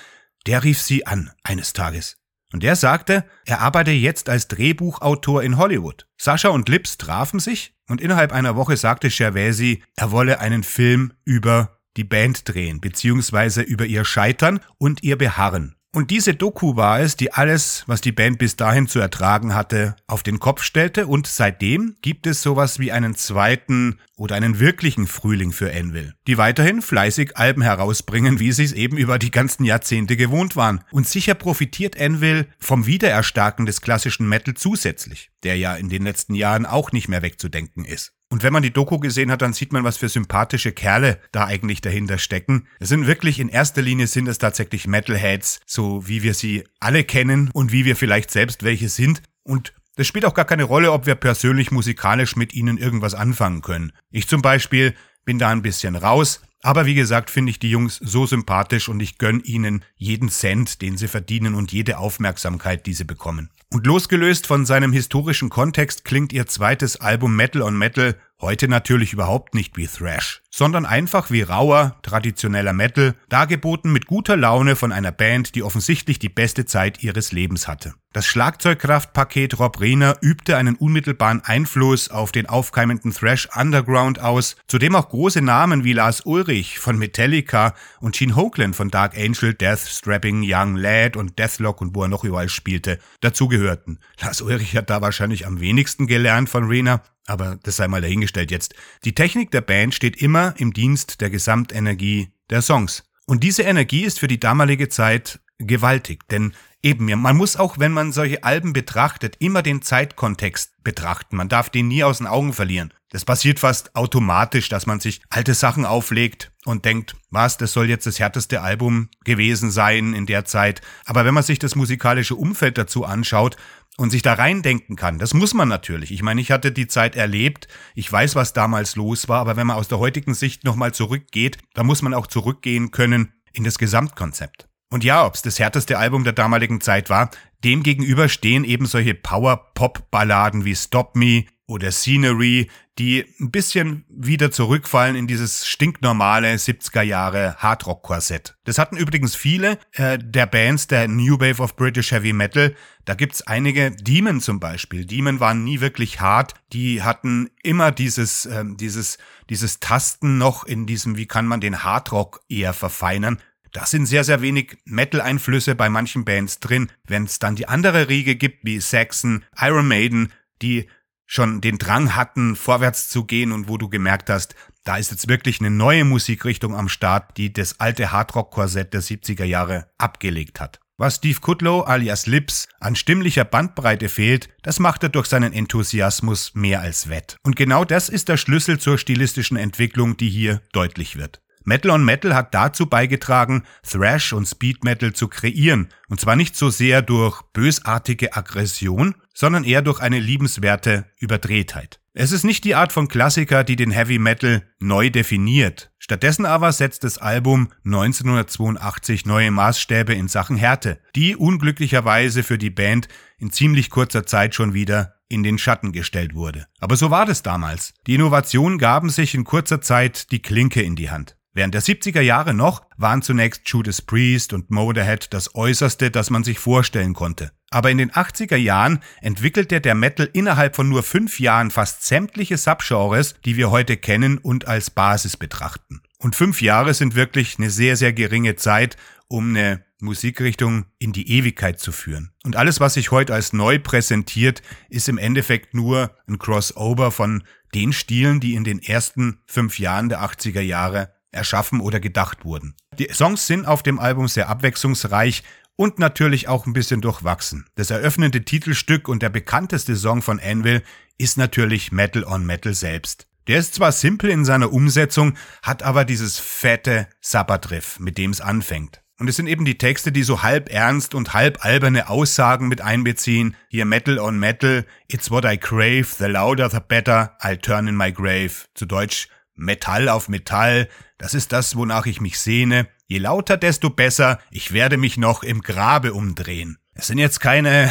der 0.47 0.63
rief 0.63 0.79
sie 0.79 1.07
an 1.07 1.31
eines 1.43 1.73
Tages. 1.73 2.19
Und 2.53 2.63
der 2.63 2.77
sagte, 2.77 3.25
er 3.47 3.61
arbeite 3.61 3.93
jetzt 3.93 4.29
als 4.29 4.49
Drehbuchautor 4.49 5.43
in 5.43 5.57
Hollywood. 5.57 6.07
Sascha 6.19 6.51
und 6.51 6.69
Lips 6.69 6.99
trafen 6.99 7.41
sich 7.41 7.75
und 7.89 8.03
innerhalb 8.03 8.31
einer 8.31 8.55
Woche 8.55 8.77
sagte 8.77 9.09
Gervaisi, 9.09 9.83
er 9.97 10.11
wolle 10.11 10.39
einen 10.39 10.65
Film 10.65 11.15
über 11.25 11.79
die 11.97 12.05
Band 12.05 12.47
drehen, 12.47 12.83
beziehungsweise 12.83 13.63
über 13.63 13.87
ihr 13.87 14.05
Scheitern 14.05 14.61
und 14.77 15.03
ihr 15.03 15.17
Beharren. 15.17 15.77
Und 15.95 16.11
diese 16.11 16.35
Doku 16.35 16.75
war 16.75 17.01
es, 17.01 17.17
die 17.17 17.35
alles, 17.35 17.85
was 17.87 18.01
die 18.01 18.13
Band 18.13 18.39
bis 18.39 18.57
dahin 18.57 18.89
zu 18.89 18.99
ertragen 18.99 19.55
hatte, 19.55 19.95
auf 20.07 20.23
den 20.23 20.39
Kopf 20.39 20.63
stellte 20.63 21.07
und 21.07 21.27
seitdem 21.27 21.97
gibt 22.01 22.27
es 22.27 22.41
sowas 22.41 22.79
wie 22.79 22.93
einen 22.93 23.15
zweiten 23.15 23.99
oder 24.17 24.37
einen 24.37 24.59
wirklichen 24.59 25.07
Frühling 25.07 25.53
für 25.53 25.73
Envil, 25.73 26.15
die 26.27 26.39
weiterhin 26.39 26.83
fleißig 26.83 27.37
Alben 27.37 27.63
herausbringen, 27.63 28.39
wie 28.39 28.53
sie 28.53 28.65
es 28.65 28.73
eben 28.73 28.97
über 28.97 29.19
die 29.19 29.31
ganzen 29.31 29.65
Jahrzehnte 29.65 30.17
gewohnt 30.17 30.57
waren. 30.57 30.85
Und 30.91 31.09
sicher 31.09 31.35
profitiert 31.35 31.97
Envil 31.97 32.47
vom 32.59 32.87
Wiedererstarken 32.87 33.67
des 33.67 33.81
klassischen 33.81 34.29
Metal 34.29 34.55
zusätzlich, 34.55 35.31
der 35.43 35.57
ja 35.57 35.75
in 35.75 35.89
den 35.89 36.03
letzten 36.03 36.35
Jahren 36.35 36.67
auch 36.67 36.93
nicht 36.93 37.09
mehr 37.09 37.23
wegzudenken 37.23 37.85
ist. 37.85 38.13
Und 38.33 38.43
wenn 38.43 38.53
man 38.55 38.63
die 38.63 38.73
Doku 38.73 38.99
gesehen 38.99 39.31
hat, 39.31 39.43
dann 39.43 39.53
sieht 39.53 39.75
man, 39.75 39.85
was 39.85 39.99
für 39.99 40.09
sympathische 40.09 40.73
Kerle 40.73 41.21
da 41.33 41.45
eigentlich 41.45 41.83
dahinter 41.83 42.17
stecken. 42.17 42.67
Es 42.81 42.89
sind 42.89 43.07
wirklich 43.07 43.39
in 43.39 43.51
erster 43.51 43.83
Linie 43.83 44.07
sind 44.07 44.27
es 44.27 44.39
tatsächlich 44.39 44.87
Metalheads, 44.87 45.61
so 45.67 46.09
wie 46.09 46.23
wir 46.23 46.33
sie 46.33 46.65
alle 46.81 47.05
kennen 47.05 47.51
und 47.53 47.73
wie 47.73 47.85
wir 47.85 47.95
vielleicht 47.95 48.31
selbst 48.31 48.63
welche 48.63 48.89
sind. 48.89 49.23
Und 49.43 49.75
es 49.97 50.07
spielt 50.07 50.25
auch 50.25 50.35
gar 50.35 50.45
keine 50.45 50.65
Rolle, 50.65 50.93
ob 50.93 51.07
wir 51.07 51.15
persönlich 51.15 51.71
musikalisch 51.71 52.37
mit 52.37 52.55
ihnen 52.55 52.79
irgendwas 52.79 53.15
anfangen 53.15 53.63
können. 53.63 53.93
Ich 54.11 54.29
zum 54.29 54.43
Beispiel 54.43 54.95
bin 55.25 55.39
da 55.39 55.51
ein 55.51 55.63
bisschen 55.63 55.97
raus, 55.97 56.41
aber 56.63 56.87
wie 56.87 56.95
gesagt, 56.95 57.29
finde 57.29 57.51
ich 57.51 57.59
die 57.59 57.71
Jungs 57.71 57.97
so 57.97 58.25
sympathisch 58.25 58.89
und 58.89 59.01
ich 59.01 59.19
gönn 59.19 59.41
ihnen 59.41 59.85
jeden 59.97 60.29
Cent, 60.29 60.81
den 60.81 60.97
sie 60.97 61.09
verdienen 61.09 61.55
und 61.55 61.73
jede 61.73 61.99
Aufmerksamkeit, 61.99 62.87
die 62.87 62.95
sie 62.95 63.05
bekommen. 63.05 63.51
Und 63.71 63.87
losgelöst 63.87 64.47
von 64.47 64.65
seinem 64.65 64.93
historischen 64.93 65.49
Kontext 65.49 66.05
klingt 66.05 66.33
ihr 66.33 66.47
zweites 66.47 67.01
Album 67.01 67.35
Metal 67.35 67.63
on 67.63 67.77
Metal 67.77 68.17
heute 68.43 68.69
natürlich 68.69 69.13
überhaupt 69.13 69.55
nicht 69.55 69.77
wie 69.77 69.87
Thrash, 69.87 70.43
sondern 70.51 70.85
einfach 70.85 71.31
wie 71.31 71.43
rauer, 71.43 71.97
traditioneller 72.03 72.73
Metal, 72.73 73.15
dargeboten 73.29 73.93
mit 73.93 74.07
guter 74.07 74.37
Laune 74.37 74.77
von 74.77 74.93
einer 74.93 75.13
Band, 75.13 75.55
die 75.55 75.63
offensichtlich 75.63 76.19
die 76.19 76.29
beste 76.29 76.67
Zeit 76.67 77.03
ihres 77.03 77.33
Lebens 77.33 77.69
hatte. 77.69 77.95
Das 78.13 78.27
Schlagzeugkraftpaket 78.27 79.59
Rob 79.59 79.81
Rehner 79.81 80.19
übte 80.21 80.59
einen 80.59 80.75
unmittelbaren 80.75 81.41
Einfluss 81.41 82.11
auf 82.11 82.31
den 82.31 82.47
aufkeimenden 82.47 83.11
Thrash 83.13 83.49
Underground 83.55 84.21
aus, 84.21 84.57
zu 84.67 84.79
dem 84.79 84.95
auch 84.95 85.09
große 85.09 85.41
Namen 85.41 85.83
wie 85.83 85.95
Lars 85.95 86.21
Ulrich 86.27 86.79
von 86.79 86.99
Metallica 86.99 87.75
und 88.01 88.15
Gene 88.15 88.37
Hoagland 88.37 88.77
von 88.77 88.91
Dark 88.91 89.17
Angel, 89.17 89.55
Death 89.55 89.89
Strapping 89.89 90.43
Young 90.45 90.77
Lad 90.77 91.17
und 91.17 91.39
Deathlock 91.39 91.81
und 91.81 91.95
wo 91.95 92.03
er 92.03 92.09
noch 92.09 92.25
überall 92.25 92.51
spielte, 92.51 92.99
dazugehörten. 93.23 93.99
Lars 94.21 94.43
Ulrich 94.43 94.77
hat 94.77 94.91
da 94.91 95.01
wahrscheinlich 95.01 95.47
am 95.47 95.61
wenigsten 95.61 96.07
gelernt 96.07 96.51
von 96.51 96.65
Rehner, 96.65 97.01
aber 97.27 97.59
das 97.63 97.77
sei 97.77 97.89
mal 97.89 98.01
dahingestellt 98.01 98.51
jetzt. 98.51 98.75
Die 99.05 99.15
Technik 99.15 99.51
der 99.51 99.61
Band 99.61 99.95
steht 99.95 100.21
immer 100.21 100.55
im 100.59 100.73
Dienst 100.73 101.21
der 101.21 101.31
Gesamtenergie 101.31 102.33
der 102.51 102.63
Songs. 102.63 103.05
Und 103.27 103.45
diese 103.45 103.63
Energie 103.63 104.05
ist 104.05 104.19
für 104.19 104.29
die 104.29 104.41
damalige 104.41 104.89
Zeit 104.89 105.41
gewaltig, 105.59 106.29
denn 106.29 106.55
Eben, 106.85 107.07
man 107.21 107.37
muss 107.37 107.57
auch, 107.57 107.79
wenn 107.79 107.93
man 107.93 108.11
solche 108.11 108.43
Alben 108.43 108.73
betrachtet, 108.73 109.37
immer 109.39 109.63
den 109.63 109.83
Zeitkontext 109.83 110.83
betrachten. 110.83 111.37
Man 111.37 111.49
darf 111.49 111.71
den 111.71 111.87
nie 111.87 112.03
aus 112.03 112.19
den 112.19 112.27
Augen 112.27 112.53
verlieren. 112.53 112.93
Das 113.11 113.25
passiert 113.25 113.61
fast 113.61 113.95
automatisch, 113.95 114.69
dass 114.69 114.87
man 114.87 114.99
sich 114.99 115.21
alte 115.31 115.55
Sachen 115.55 115.87
auflegt 115.87 116.51
und 116.65 116.85
denkt, 116.85 117.15
was, 117.31 117.57
das 117.57 117.73
soll 117.73 117.89
jetzt 117.89 118.07
das 118.07 118.19
härteste 118.19 118.63
Album 118.63 119.11
gewesen 119.25 119.71
sein 119.71 120.13
in 120.13 120.27
der 120.27 120.45
Zeit. 120.45 120.81
Aber 121.05 121.25
wenn 121.25 121.35
man 121.35 121.45
sich 121.45 121.61
das 121.61 121.77
musikalische 121.77 122.35
Umfeld 122.35 122.79
dazu 122.79 123.05
anschaut 123.05 123.57
und 123.97 124.11
sich 124.11 124.23
da 124.23 124.33
reindenken 124.33 124.97
kann, 124.97 125.19
das 125.19 125.35
muss 125.35 125.55
man 125.55 125.69
natürlich. 125.69 126.11
Ich 126.11 126.23
meine, 126.23 126.41
ich 126.41 126.51
hatte 126.51 126.73
die 126.73 126.89
Zeit 126.89 127.15
erlebt, 127.15 127.69
ich 127.95 128.11
weiß, 128.11 128.35
was 128.35 128.55
damals 128.55 128.97
los 128.97 129.29
war, 129.29 129.41
aber 129.41 129.57
wenn 129.57 129.69
man 129.69 129.77
aus 129.77 129.87
der 129.87 130.01
heutigen 130.01 130.35
Sicht 130.35 130.65
nochmal 130.65 130.93
zurückgeht, 130.93 131.59
dann 131.75 131.87
muss 131.87 132.03
man 132.03 132.15
auch 132.15 132.27
zurückgehen 132.27 132.91
können 132.91 133.35
in 133.53 133.63
das 133.63 133.79
Gesamtkonzept. 133.79 134.72
Und 134.93 135.05
ja, 135.05 135.25
ob 135.25 135.35
es 135.35 135.41
das 135.41 135.59
härteste 135.59 135.99
Album 135.99 136.23
der 136.23 136.35
damaligen 136.35 136.83
Zeit 136.83 137.09
war, 137.09 137.31
dem 137.65 137.83
gegenüber 137.83 138.29
stehen 138.29 138.63
eben 138.63 138.85
solche 138.85 139.15
Power-Pop-Balladen 139.15 140.67
wie 140.67 140.77
Stop 140.77 141.17
Me 141.17 141.47
oder 141.67 141.91
Scenery, 141.91 142.69
die 142.99 143.25
ein 143.41 143.51
bisschen 143.51 144.05
wieder 144.11 144.51
zurückfallen 144.51 145.17
in 145.17 145.27
dieses 145.27 145.67
stinknormale 145.67 146.53
70er 146.57 147.01
Jahre 147.01 147.57
Hardrock-Korsett. 147.57 148.59
Das 148.65 148.77
hatten 148.77 148.99
übrigens 148.99 149.35
viele 149.35 149.79
äh, 149.93 150.19
der 150.19 150.45
Bands 150.45 150.89
der 150.89 151.09
New 151.09 151.41
Wave 151.41 151.63
of 151.63 151.75
British 151.75 152.11
Heavy 152.11 152.35
Metal. 152.35 152.75
Da 153.07 153.15
gibt's 153.15 153.41
einige, 153.47 153.93
Demon 153.93 154.43
zum 154.43 154.61
Beispiel. 154.61 155.07
Demon 155.07 155.41
waren 155.41 155.65
nie 155.65 155.81
wirklich 155.81 156.21
hart. 156.21 156.53
Die 156.75 157.01
hatten 157.01 157.49
immer 157.63 157.93
dieses, 157.93 158.45
äh, 158.45 158.63
dieses, 158.67 159.17
dieses 159.49 159.81
Tasten 159.81 160.37
noch 160.37 160.65
in 160.65 160.85
diesem, 160.85 161.17
wie 161.17 161.27
kann 161.27 161.47
man 161.47 161.63
den 161.63 161.83
Hardrock 161.83 162.43
eher 162.51 162.75
verfeinern. 162.75 163.41
Da 163.73 163.87
sind 163.87 164.07
sehr, 164.07 164.23
sehr 164.23 164.43
wenig 164.43 164.79
Metal-Einflüsse 164.85 165.75
bei 165.75 165.89
manchen 165.89 166.25
Bands 166.25 166.61
drin. 166.61 166.91
Wenn 167.05 167.25
es 167.25 167.39
dann 167.39 167.57
die 167.57 167.69
andere 167.69 168.09
Riege 168.09 168.37
gibt, 168.37 168.65
wie 168.65 168.81
Saxon, 168.81 169.45
Iron 169.59 169.89
Maiden, 169.89 170.33
die 170.61 170.89
schon 171.27 171.63
den 171.63 171.79
Drang 171.79 172.15
hatten, 172.15 172.55
vorwärts 172.57 173.09
zu 173.09 173.25
gehen 173.25 173.53
und 173.53 173.69
wo 173.69 173.79
du 173.79 173.89
gemerkt 173.89 174.29
hast, 174.29 174.55
da 174.85 174.99
ist 174.99 175.11
jetzt 175.11 175.29
wirklich 175.29 175.61
eine 175.61 175.71
neue 175.71 176.05
Musikrichtung 176.05 176.77
am 176.77 176.91
Start, 176.91 177.37
die 177.39 177.53
das 177.53 177.81
alte 177.81 178.13
Hardrock-Korsett 178.13 178.93
der 178.93 179.03
70er 179.03 179.45
Jahre 179.45 179.87
abgelegt 179.97 180.61
hat. 180.61 180.81
Was 180.99 181.17
Steve 181.17 181.41
Kudlow 181.41 181.81
alias 181.81 182.27
Lips 182.27 182.69
an 182.79 182.95
stimmlicher 182.95 183.45
Bandbreite 183.45 184.09
fehlt, 184.09 184.51
das 184.63 184.79
macht 184.79 185.03
er 185.03 185.09
durch 185.09 185.27
seinen 185.27 185.53
Enthusiasmus 185.53 186.55
mehr 186.55 186.81
als 186.81 187.09
wett. 187.09 187.39
Und 187.43 187.57
genau 187.57 187.85
das 187.85 188.09
ist 188.09 188.29
der 188.29 188.37
Schlüssel 188.37 188.79
zur 188.79 188.99
stilistischen 188.99 189.57
Entwicklung, 189.57 190.17
die 190.17 190.29
hier 190.29 190.61
deutlich 190.73 191.17
wird. 191.17 191.42
Metal 191.65 191.91
on 191.91 192.05
Metal 192.05 192.35
hat 192.35 192.55
dazu 192.55 192.87
beigetragen, 192.87 193.65
Thrash 193.89 194.33
und 194.33 194.47
Speed 194.47 194.85
Metal 194.85 195.13
zu 195.13 195.29
kreieren, 195.29 195.89
und 196.09 196.21
zwar 196.21 196.37
nicht 196.37 196.57
so 196.57 196.71
sehr 196.71 197.03
durch 197.03 197.43
bösartige 197.53 198.37
Aggression, 198.37 199.15
sondern 199.35 199.65
eher 199.65 199.83
durch 199.83 200.01
eine 200.01 200.19
liebenswerte 200.19 201.07
Überdrehtheit. 201.19 202.01
Es 202.15 202.31
ist 202.31 202.45
nicht 202.45 202.65
die 202.65 202.75
Art 202.75 202.93
von 202.93 203.09
Klassiker, 203.09 203.65
die 203.65 203.77
den 203.77 203.91
Heavy 203.91 204.19
Metal 204.19 204.63
neu 204.79 205.09
definiert. 205.09 205.93
Stattdessen 205.99 206.45
aber 206.45 206.73
setzt 206.73 207.05
das 207.05 207.17
Album 207.17 207.69
1982 207.87 209.25
neue 209.25 209.51
Maßstäbe 209.51 210.13
in 210.13 210.29
Sachen 210.29 210.57
Härte, 210.57 211.01
die 211.17 211.37
unglücklicherweise 211.37 212.43
für 212.43 212.59
die 212.59 212.71
Band 212.71 213.09
in 213.39 213.51
ziemlich 213.51 213.89
kurzer 213.89 214.27
Zeit 214.27 214.55
schon 214.55 214.75
wieder 214.75 215.15
in 215.29 215.43
den 215.43 215.57
Schatten 215.57 215.93
gestellt 215.93 216.35
wurde. 216.35 216.67
Aber 216.81 216.97
so 216.97 217.11
war 217.11 217.25
das 217.25 217.43
damals. 217.43 217.95
Die 218.07 218.15
Innovationen 218.15 218.77
gaben 218.77 219.09
sich 219.09 219.35
in 219.35 219.45
kurzer 219.45 219.81
Zeit 219.81 220.31
die 220.31 220.43
Klinke 220.43 220.83
in 220.83 220.97
die 220.97 221.11
Hand. 221.11 221.39
Während 221.55 221.73
der 221.73 221.83
70er 221.83 222.21
Jahre 222.21 222.53
noch 222.53 222.83
waren 222.97 223.23
zunächst 223.23 223.69
Judas 223.69 224.03
Priest 224.03 224.53
und 224.53 224.71
Motorhead 224.71 225.33
das 225.33 225.55
Äußerste, 225.55 226.11
das 226.11 226.29
man 226.29 226.45
sich 226.45 226.59
vorstellen 226.59 227.15
konnte. 227.15 227.53
Aber 227.73 227.91
in 227.91 227.99
den 227.99 228.13
80er 228.13 228.57
Jahren 228.57 229.01
entwickelte 229.23 229.81
der 229.81 229.95
Metal 229.95 230.29
innerhalb 230.33 230.77
von 230.77 230.89
nur 230.89 231.03
fünf 231.03 231.41
Jahren 231.41 231.71
fast 231.71 232.05
sämtliche 232.05 232.59
Subgenres, 232.59 233.35
die 233.45 233.57
wir 233.57 233.71
heute 233.71 233.97
kennen 233.97 234.39
und 234.39 234.69
als 234.69 234.91
Basis 234.91 235.37
betrachten. 235.37 236.03
Und 236.19 236.37
fünf 236.37 236.61
Jahre 236.61 236.93
sind 236.93 237.15
wirklich 237.15 237.59
eine 237.59 237.71
sehr, 237.71 237.97
sehr 237.97 238.13
geringe 238.13 238.57
Zeit, 238.57 238.97
um 239.27 239.51
eine 239.51 239.83
Musikrichtung 240.01 240.85
in 240.99 241.13
die 241.13 241.31
Ewigkeit 241.31 241.81
zu 241.81 241.93
führen. 241.93 242.33
Und 242.45 242.57
alles, 242.57 242.79
was 242.79 242.95
sich 242.95 243.11
heute 243.11 243.33
als 243.33 243.55
neu 243.55 243.79
präsentiert, 243.79 244.63
ist 244.91 245.09
im 245.09 245.17
Endeffekt 245.17 245.73
nur 245.75 246.15
ein 246.29 246.39
Crossover 246.39 247.11
von 247.11 247.43
den 247.75 247.95
Stilen, 247.95 248.41
die 248.41 248.55
in 248.55 248.65
den 248.65 248.83
ersten 248.83 249.39
fünf 249.47 249.79
Jahren 249.79 250.11
der 250.11 250.23
80er 250.23 250.61
Jahre 250.61 251.15
erschaffen 251.31 251.81
oder 251.81 251.99
gedacht 251.99 252.45
wurden. 252.45 252.75
Die 252.99 253.09
Songs 253.11 253.47
sind 253.47 253.67
auf 253.67 253.83
dem 253.83 253.99
Album 253.99 254.29
sehr 254.29 254.51
abwechslungsreich 254.51 255.43
und 255.77 255.99
natürlich 255.99 256.49
auch 256.49 256.67
ein 256.67 256.73
bisschen 256.73 257.01
durchwachsen. 257.01 257.67
Das 257.75 257.91
eröffnende 257.91 258.45
Titelstück 258.45 259.09
und 259.09 259.23
der 259.23 259.31
bekannteste 259.31 259.97
Song 259.97 260.23
von 260.23 260.41
Anvil 260.41 260.83
ist 261.19 261.37
natürlich 261.37 261.93
Metal 261.93 262.25
on 262.25 262.45
Metal 262.47 262.75
selbst. 262.75 263.27
Der 263.49 263.59
ist 263.59 263.75
zwar 263.75 263.91
simpel 263.91 264.31
in 264.31 264.45
seiner 264.45 264.73
Umsetzung, 264.73 265.35
hat 265.63 265.83
aber 265.83 266.05
dieses 266.05 266.39
fette 266.39 267.09
Sabbatriff, 267.21 267.99
mit 267.99 268.17
dem 268.17 268.31
es 268.31 268.41
anfängt. 268.41 269.03
Und 269.19 269.29
es 269.29 269.37
sind 269.37 269.47
eben 269.47 269.65
die 269.65 269.79
Texte, 269.79 270.11
die 270.11 270.23
so 270.23 270.43
halb 270.43 270.73
ernst 270.73 271.15
und 271.15 271.33
halb 271.33 271.65
alberne 271.65 272.09
Aussagen 272.09 272.69
mit 272.69 272.81
einbeziehen. 272.81 273.57
Hier 273.69 273.85
Metal 273.85 274.19
on 274.19 274.39
Metal, 274.39 274.85
It's 275.07 275.31
what 275.31 275.45
I 275.45 275.57
crave, 275.57 276.07
the 276.19 276.27
louder 276.27 276.71
the 276.71 276.81
better, 276.81 277.37
I'll 277.41 277.61
turn 277.61 277.87
in 277.87 277.97
my 277.97 278.13
grave. 278.13 278.67
Zu 278.75 278.87
Deutsch 278.87 279.29
Metall 279.55 280.09
auf 280.09 280.29
Metall, 280.29 280.89
das 281.19 281.35
ist 281.35 281.53
das, 281.53 281.77
wonach 281.77 282.07
ich 282.07 282.21
mich 282.21 282.41
sehne. 282.41 282.89
Je 283.13 283.19
lauter, 283.19 283.59
desto 283.59 283.91
besser. 283.91 284.39
Ich 284.51 284.73
werde 284.73 284.97
mich 284.97 285.19
noch 285.19 285.43
im 285.43 285.61
Grabe 285.61 286.15
umdrehen. 286.15 286.79
Es 286.95 287.09
sind 287.09 287.19
jetzt 287.19 287.41
keine, 287.41 287.91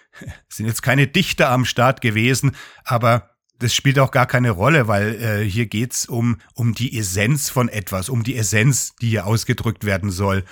sind 0.48 0.64
jetzt 0.64 0.82
keine 0.82 1.06
Dichter 1.06 1.50
am 1.50 1.66
Start 1.66 2.00
gewesen, 2.00 2.52
aber 2.82 3.36
das 3.58 3.74
spielt 3.74 3.98
auch 3.98 4.10
gar 4.10 4.24
keine 4.24 4.50
Rolle, 4.50 4.88
weil 4.88 5.22
äh, 5.22 5.44
hier 5.44 5.66
geht's 5.66 6.06
um, 6.06 6.38
um 6.54 6.72
die 6.72 6.98
Essenz 6.98 7.50
von 7.50 7.68
etwas, 7.68 8.08
um 8.08 8.22
die 8.22 8.34
Essenz, 8.34 8.96
die 8.96 9.10
hier 9.10 9.26
ausgedrückt 9.26 9.84
werden 9.84 10.10
soll. 10.10 10.42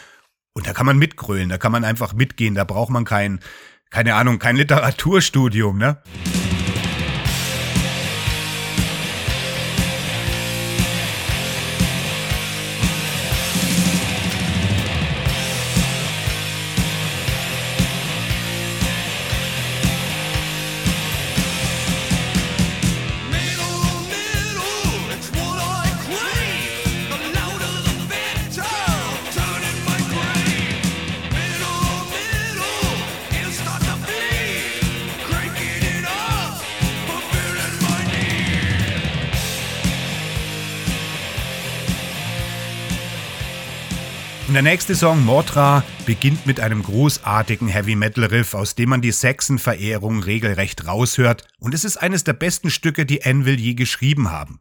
Und 0.52 0.66
da 0.66 0.74
kann 0.74 0.84
man 0.84 0.98
mitgrölen, 0.98 1.48
da 1.48 1.56
kann 1.56 1.72
man 1.72 1.84
einfach 1.84 2.12
mitgehen, 2.12 2.54
da 2.54 2.64
braucht 2.64 2.90
man 2.90 3.06
kein, 3.06 3.40
keine 3.88 4.16
Ahnung, 4.16 4.38
kein 4.38 4.56
Literaturstudium, 4.56 5.78
ne? 5.78 6.02
Und 44.50 44.54
der 44.54 44.62
nächste 44.64 44.96
Song, 44.96 45.24
Motra, 45.24 45.84
beginnt 46.06 46.44
mit 46.44 46.58
einem 46.58 46.82
großartigen 46.82 47.68
Heavy 47.68 47.94
Metal 47.94 48.24
Riff, 48.24 48.54
aus 48.54 48.74
dem 48.74 48.88
man 48.88 49.00
die 49.00 49.12
Sexen-Verehrung 49.12 50.24
regelrecht 50.24 50.88
raushört. 50.88 51.44
Und 51.60 51.72
es 51.72 51.84
ist 51.84 51.98
eines 51.98 52.24
der 52.24 52.32
besten 52.32 52.68
Stücke, 52.68 53.06
die 53.06 53.24
Anvil 53.24 53.60
je 53.60 53.74
geschrieben 53.74 54.32
haben. 54.32 54.58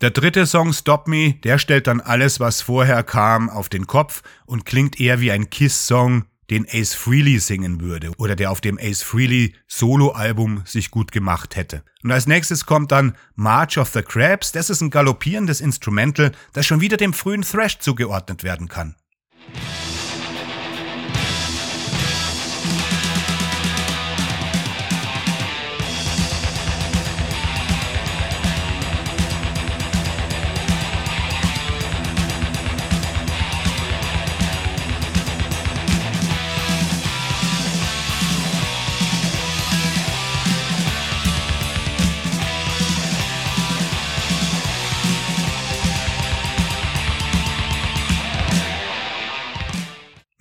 Der 0.00 0.10
dritte 0.10 0.46
Song 0.46 0.72
Stop 0.72 1.08
Me, 1.08 1.34
der 1.44 1.58
stellt 1.58 1.86
dann 1.86 2.00
alles, 2.00 2.40
was 2.40 2.62
vorher 2.62 3.02
kam, 3.02 3.50
auf 3.50 3.68
den 3.68 3.86
Kopf 3.86 4.22
und 4.46 4.64
klingt 4.64 4.98
eher 4.98 5.20
wie 5.20 5.30
ein 5.30 5.50
Kiss-Song, 5.50 6.24
den 6.48 6.66
Ace 6.66 6.94
Frehley 6.94 7.38
singen 7.38 7.82
würde 7.82 8.10
oder 8.16 8.34
der 8.34 8.50
auf 8.50 8.62
dem 8.62 8.78
Ace 8.80 9.02
Frehley 9.02 9.54
Solo-Album 9.68 10.62
sich 10.64 10.90
gut 10.90 11.12
gemacht 11.12 11.54
hätte. 11.54 11.84
Und 12.02 12.12
als 12.12 12.26
nächstes 12.26 12.64
kommt 12.64 12.92
dann 12.92 13.14
March 13.34 13.76
of 13.76 13.90
the 13.90 14.00
Crabs, 14.00 14.52
das 14.52 14.70
ist 14.70 14.80
ein 14.80 14.88
galoppierendes 14.88 15.60
Instrumental, 15.60 16.32
das 16.54 16.64
schon 16.64 16.80
wieder 16.80 16.96
dem 16.96 17.12
frühen 17.12 17.42
Thrash 17.42 17.78
zugeordnet 17.78 18.42
werden 18.42 18.68
kann. 18.68 18.96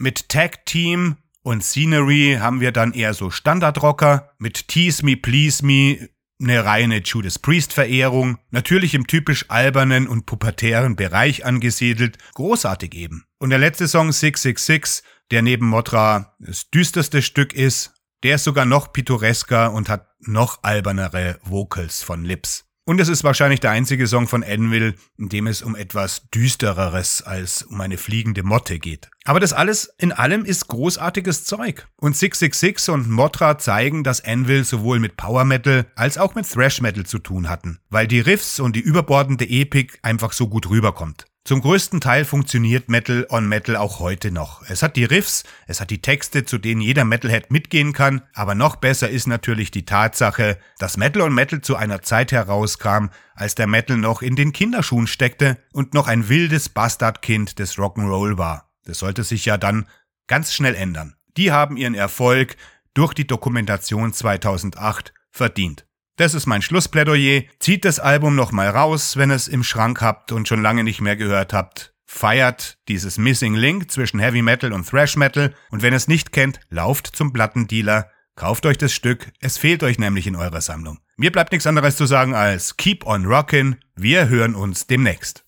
Mit 0.10 0.28
Tag 0.28 0.65
Team 0.65 1.17
und 1.43 1.63
Scenery 1.63 2.38
haben 2.39 2.62
wir 2.62 2.72
dann 2.72 2.93
eher 2.93 3.13
so 3.13 3.30
Standardrocker. 3.30 4.32
Mit 4.39 4.67
Tease 4.67 5.06
Me, 5.06 5.15
Please 5.15 5.63
Me 5.63 6.10
eine 6.41 6.65
reine 6.65 7.02
Judas 7.04 7.38
Priest 7.38 7.74
Verehrung. 7.74 8.39
Natürlich 8.50 8.95
im 8.95 9.06
typisch 9.06 9.45
albernen 9.50 10.08
und 10.08 10.26
pubertären 10.26 10.95
Bereich 10.95 11.45
angesiedelt. 11.45 12.17
Großartig 12.34 12.95
eben. 12.95 13.26
Und 13.38 13.52
der 13.52 13.60
letzte 13.60 13.88
Song 13.88 14.12
666, 14.12 15.04
der 15.30 15.43
neben 15.43 15.67
Motra 15.67 16.36
das 16.39 16.72
düsterste 16.72 17.22
Stück 17.22 17.54
ist, 17.54 17.93
der 18.24 18.38
ist 18.38 18.45
sogar 18.45 18.65
noch 18.65 18.91
pittoresker 18.91 19.72
und 19.72 19.89
hat 19.89 20.08
noch 20.22 20.63
albernere 20.63 21.38
Vocals 21.43 22.02
von 22.02 22.26
Lips. 22.26 22.69
Und 22.89 22.99
es 22.99 23.08
ist 23.08 23.23
wahrscheinlich 23.23 23.60
der 23.60 23.69
einzige 23.69 24.08
Song 24.08 24.28
von 24.28 24.43
Anvil, 24.43 24.95
in 25.19 25.30
dem 25.30 25.45
es 25.45 25.62
um 25.62 25.75
etwas 25.75 26.28
Düstereres 26.34 27.21
als 27.21 27.62
um 27.62 27.80
eine 27.82 27.99
fliegende 27.99 28.41
Motte 28.41 28.80
geht. 28.80 29.12
Aber 29.25 29.39
das 29.39 29.54
alles 29.54 29.93
in 29.99 30.12
allem 30.12 30.43
ist 30.43 30.69
großartiges 30.69 31.43
Zeug. 31.43 31.88
Und 31.97 32.17
666 32.17 32.91
und 32.91 33.08
Motra 33.08 33.60
zeigen, 33.60 34.04
dass 34.04 34.25
Anvil 34.25 34.63
sowohl 34.63 34.97
mit 34.97 35.17
Power 35.17 35.45
Metal 35.45 35.86
als 35.93 36.17
auch 36.17 36.34
mit 36.34 36.52
Thrash 36.52 36.82
Metal 36.82 37.06
zu 37.06 37.19
tun 37.19 37.47
hatten, 37.47 37.78
weil 37.91 38.08
die 38.08 38.21
Riffs 38.21 38.60
und 38.60 38.75
die 38.75 38.82
überbordende 38.82 39.47
Epik 39.47 39.99
einfach 40.02 40.34
so 40.34 40.47
gut 40.47 40.71
rüberkommt. 40.71 41.29
Zum 41.50 41.62
größten 41.62 42.00
Teil 42.00 42.26
funktioniert 42.26 42.90
Metal 42.90 43.26
on 43.28 43.50
Metal 43.50 43.76
auch 43.76 44.00
heute 44.00 44.30
noch. 44.30 44.62
Es 44.70 44.84
hat 44.84 44.96
die 44.96 45.04
Riffs, 45.04 45.44
es 45.66 45.82
hat 45.82 45.90
die 45.90 46.00
Texte, 46.00 46.46
zu 46.46 46.60
denen 46.60 46.80
jeder 46.80 47.06
Metalhead 47.06 47.50
mitgehen 47.50 47.92
kann, 47.92 48.22
aber 48.36 48.54
noch 48.54 48.76
besser 48.76 49.10
ist 49.10 49.26
natürlich 49.26 49.72
die 49.72 49.84
Tatsache, 49.84 50.60
dass 50.78 50.98
Metal 50.98 51.24
on 51.24 51.34
Metal 51.34 51.60
zu 51.60 51.76
einer 51.76 52.04
Zeit 52.04 52.32
herauskam, 52.32 53.08
als 53.34 53.56
der 53.56 53.66
Metal 53.66 53.98
noch 53.98 54.22
in 54.22 54.36
den 54.36 54.54
Kinderschuhen 54.54 55.08
steckte 55.08 55.58
und 55.74 55.96
noch 55.96 56.08
ein 56.08 56.30
wildes 56.30 56.70
Bastardkind 56.70 57.58
des 57.58 57.78
Rock'n'Roll 57.80 58.38
war. 58.38 58.70
Das 58.86 59.00
sollte 59.00 59.24
sich 59.24 59.46
ja 59.46 59.58
dann 59.58 59.88
ganz 60.28 60.54
schnell 60.54 60.76
ändern. 60.76 61.16
Die 61.36 61.52
haben 61.52 61.78
ihren 61.78 61.96
Erfolg 61.96 62.58
durch 62.94 63.16
die 63.16 63.26
Dokumentation 63.26 64.14
2008 64.14 65.16
verdient. 65.32 65.88
Das 66.20 66.34
ist 66.34 66.48
mein 66.48 66.62
Schlussplädoyer. 66.62 67.44
Zieht 67.60 67.86
das 67.86 68.02
Album 68.02 68.36
nochmal 68.36 68.68
raus, 68.68 69.16
wenn 69.16 69.32
es 69.32 69.48
im 69.48 69.64
Schrank 69.64 70.02
habt 70.02 70.34
und 70.34 70.50
schon 70.50 70.62
lange 70.62 70.84
nicht 70.84 71.00
mehr 71.00 71.16
gehört 71.16 71.54
habt. 71.54 71.94
Feiert 72.06 72.78
dieses 72.90 73.18
Missing 73.18 73.56
Link 73.56 73.90
zwischen 73.90 74.20
Heavy 74.20 74.42
Metal 74.42 74.74
und 74.74 74.86
Thrash 74.86 75.16
Metal 75.16 75.54
und 75.72 75.82
wenn 75.82 75.94
ihr 75.94 75.98
es 75.98 76.10
nicht 76.10 76.34
kennt, 76.34 76.60
lauft 76.70 77.08
zum 77.08 77.32
Plattendealer, 77.32 78.12
kauft 78.36 78.66
euch 78.66 78.78
das 78.78 78.92
Stück, 78.92 79.32
es 79.40 79.58
fehlt 79.58 79.82
euch 79.82 79.98
nämlich 79.98 80.28
in 80.28 80.36
eurer 80.36 80.60
Sammlung. 80.60 81.00
Mir 81.16 81.32
bleibt 81.32 81.54
nichts 81.54 81.68
anderes 81.68 81.96
zu 81.96 82.06
sagen 82.06 82.36
als 82.36 82.76
Keep 82.76 83.06
on 83.06 83.26
Rockin', 83.26 83.78
wir 83.96 84.28
hören 84.28 84.56
uns 84.56 84.88
demnächst. 84.88 85.46